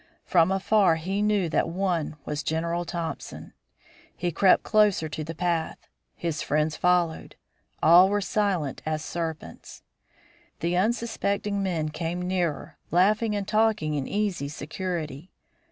From 0.25 0.51
afar 0.51 0.95
he 0.95 1.21
knew 1.21 1.47
that 1.49 1.69
one 1.69 2.15
was 2.25 2.41
General 2.41 2.85
Thompson. 2.85 3.53
He 4.17 4.31
crept 4.31 4.63
closer 4.63 5.07
to 5.07 5.23
the 5.23 5.35
path; 5.35 5.77
his 6.15 6.41
friends 6.41 6.75
followed; 6.75 7.35
all 7.83 8.09
were 8.09 8.19
silent 8.19 8.81
as 8.83 9.05
serpents. 9.05 9.83
The 10.59 10.75
unsuspecting 10.75 11.61
men 11.61 11.89
came 11.89 12.19
nearer, 12.19 12.79
laughing 12.89 13.35
and 13.35 13.47
talking 13.47 13.93
in 13.93 14.07
easy 14.07 14.49
security. 14.49 15.29